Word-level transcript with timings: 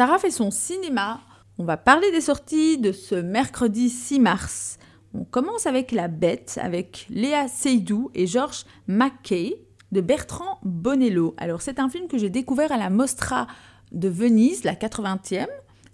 Sarah 0.00 0.18
fait 0.18 0.30
son 0.30 0.50
cinéma. 0.50 1.20
On 1.58 1.64
va 1.64 1.76
parler 1.76 2.10
des 2.10 2.22
sorties 2.22 2.78
de 2.78 2.90
ce 2.90 3.14
mercredi 3.14 3.90
6 3.90 4.18
mars. 4.18 4.78
On 5.12 5.24
commence 5.24 5.66
avec 5.66 5.92
La 5.92 6.08
Bête, 6.08 6.58
avec 6.62 7.06
Léa 7.10 7.48
Seydoux 7.48 8.10
et 8.14 8.26
Georges 8.26 8.64
McKay 8.86 9.60
de 9.92 10.00
Bertrand 10.00 10.58
Bonello. 10.62 11.34
Alors 11.36 11.60
c'est 11.60 11.78
un 11.78 11.90
film 11.90 12.08
que 12.08 12.16
j'ai 12.16 12.30
découvert 12.30 12.72
à 12.72 12.78
la 12.78 12.88
Mostra 12.88 13.46
de 13.92 14.08
Venise, 14.08 14.64
la 14.64 14.74
80e, 14.74 15.46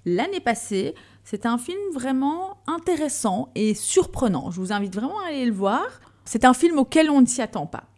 l'année 0.04 0.38
passée. 0.38 0.95
C'est 1.25 1.45
un 1.45 1.59
film 1.59 1.80
vraiment 1.93 2.59
intéressant 2.68 3.50
et 3.57 3.75
surprenant. 3.75 4.52
Je 4.52 4.61
vous 4.61 4.73
invite 4.73 4.95
vraiment 4.95 5.18
à 5.18 5.30
aller 5.30 5.46
le 5.46 5.52
voir. 5.52 5.84
C'est 6.25 6.45
un 6.45 6.54
film 6.54 6.79
auquel 6.79 7.11
on 7.11 7.23
ne 7.23 7.27
s'y 7.27 7.43
attend 7.43 7.66
pas. 7.66 7.88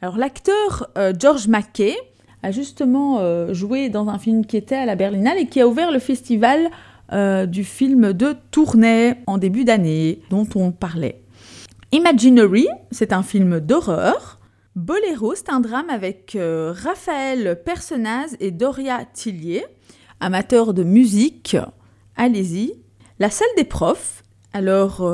Alors 0.00 0.16
l'acteur 0.16 0.88
euh, 0.96 1.12
George 1.18 1.48
McKay 1.48 1.98
a 2.42 2.50
justement 2.50 3.18
euh, 3.18 3.52
joué 3.52 3.88
dans 3.88 4.08
un 4.08 4.18
film 4.18 4.46
qui 4.46 4.56
était 4.56 4.76
à 4.76 4.86
la 4.86 4.96
Berlinale 4.96 5.38
et 5.38 5.46
qui 5.46 5.60
a 5.60 5.68
ouvert 5.68 5.90
le 5.90 5.98
festival 5.98 6.70
euh, 7.12 7.46
du 7.46 7.64
film 7.64 8.12
de 8.12 8.36
Tournai 8.50 9.16
en 9.26 9.38
début 9.38 9.64
d'année 9.64 10.20
dont 10.30 10.46
on 10.54 10.70
parlait. 10.70 11.20
Imaginary, 11.92 12.68
c'est 12.90 13.12
un 13.12 13.22
film 13.22 13.60
d'horreur. 13.60 14.38
Boléro, 14.76 15.34
c'est 15.34 15.50
un 15.50 15.60
drame 15.60 15.90
avec 15.90 16.38
Raphaël 16.38 17.60
Personnaz 17.64 18.36
et 18.38 18.52
Doria 18.52 19.04
Tillier. 19.12 19.64
Amateurs 20.20 20.72
de 20.72 20.84
musique, 20.84 21.56
allez-y. 22.16 22.74
La 23.18 23.30
salle 23.30 23.48
des 23.56 23.64
profs, 23.64 24.22
alors 24.52 25.12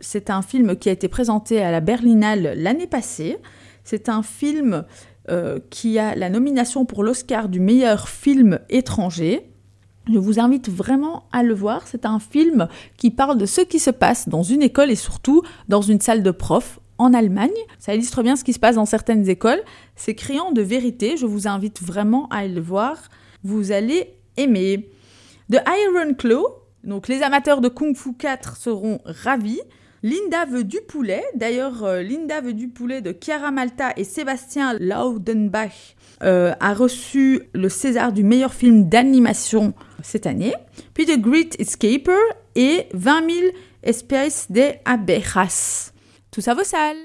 c'est 0.00 0.30
un 0.30 0.40
film 0.40 0.76
qui 0.76 0.88
a 0.88 0.92
été 0.92 1.08
présenté 1.08 1.62
à 1.62 1.70
la 1.70 1.80
Berlinale 1.80 2.54
l'année 2.56 2.86
passée. 2.86 3.36
C'est 3.84 4.08
un 4.08 4.22
film 4.22 4.84
euh, 5.30 5.58
qui 5.70 5.98
a 5.98 6.14
la 6.14 6.28
nomination 6.28 6.84
pour 6.84 7.02
l'Oscar 7.02 7.48
du 7.48 7.60
meilleur 7.60 8.08
film 8.08 8.58
étranger. 8.68 9.50
Je 10.12 10.18
vous 10.18 10.38
invite 10.38 10.68
vraiment 10.68 11.24
à 11.32 11.42
le 11.42 11.54
voir. 11.54 11.86
C'est 11.86 12.04
un 12.04 12.18
film 12.18 12.68
qui 12.98 13.10
parle 13.10 13.38
de 13.38 13.46
ce 13.46 13.62
qui 13.62 13.78
se 13.78 13.90
passe 13.90 14.28
dans 14.28 14.42
une 14.42 14.62
école 14.62 14.90
et 14.90 14.96
surtout 14.96 15.42
dans 15.68 15.80
une 15.80 16.00
salle 16.00 16.22
de 16.22 16.30
prof 16.30 16.78
en 16.98 17.14
Allemagne. 17.14 17.50
Ça 17.78 17.94
illustre 17.94 18.22
bien 18.22 18.36
ce 18.36 18.44
qui 18.44 18.52
se 18.52 18.58
passe 18.58 18.76
dans 18.76 18.84
certaines 18.84 19.28
écoles. 19.28 19.62
C'est 19.96 20.14
criant 20.14 20.52
de 20.52 20.60
vérité. 20.60 21.16
Je 21.16 21.26
vous 21.26 21.48
invite 21.48 21.82
vraiment 21.82 22.28
à 22.28 22.46
le 22.46 22.60
voir. 22.60 22.98
Vous 23.42 23.72
allez 23.72 24.14
aimer. 24.36 24.90
The 25.50 25.60
Iron 25.66 26.14
Claw. 26.14 26.46
Donc 26.84 27.08
les 27.08 27.22
amateurs 27.22 27.62
de 27.62 27.68
Kung 27.68 27.96
Fu 27.96 28.12
4 28.12 28.56
seront 28.56 29.00
ravis. 29.06 29.60
Linda 30.04 30.44
veut 30.44 30.64
du 30.64 30.82
poulet. 30.86 31.24
D'ailleurs, 31.34 31.82
euh, 31.82 32.02
Linda 32.02 32.42
veut 32.42 32.52
du 32.52 32.68
poulet 32.68 33.00
de 33.00 33.16
Chiara 33.18 33.50
Malta 33.50 33.94
et 33.96 34.04
Sébastien 34.04 34.74
Laudenbach 34.78 35.96
euh, 36.22 36.52
a 36.60 36.74
reçu 36.74 37.44
le 37.54 37.70
César 37.70 38.12
du 38.12 38.22
meilleur 38.22 38.52
film 38.52 38.90
d'animation 38.90 39.72
cette 40.02 40.26
année. 40.26 40.52
Puis 40.92 41.06
The 41.06 41.18
Great 41.18 41.58
Escaper 41.58 42.20
et 42.54 42.86
20 42.92 43.30
000 43.30 43.46
espèces 43.82 44.50
de 44.50 44.72
abejas. 44.84 45.92
Tout 46.30 46.42
ça 46.42 46.52
vaut 46.52 46.64
sale. 46.64 46.98